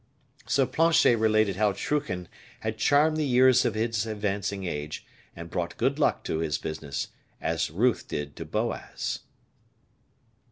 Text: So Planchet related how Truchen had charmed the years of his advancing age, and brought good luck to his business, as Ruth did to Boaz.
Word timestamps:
So 0.47 0.65
Planchet 0.65 1.15
related 1.17 1.57
how 1.57 1.73
Truchen 1.73 2.25
had 2.61 2.79
charmed 2.79 3.17
the 3.17 3.23
years 3.23 3.65
of 3.65 3.75
his 3.75 4.07
advancing 4.07 4.63
age, 4.65 5.05
and 5.35 5.51
brought 5.51 5.77
good 5.77 5.99
luck 5.99 6.23
to 6.23 6.39
his 6.39 6.57
business, 6.57 7.09
as 7.39 7.69
Ruth 7.69 8.07
did 8.07 8.35
to 8.37 8.45
Boaz. 8.45 9.19